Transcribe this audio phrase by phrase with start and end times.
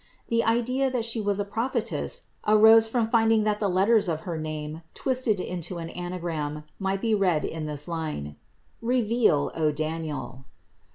[0.29, 4.35] The idea that she was a prophetess arose from finding that the letters of her
[4.35, 8.35] name, twisted into an anagram, miirht be read in this line
[8.83, 10.45] ^— Revra/, O Daniel.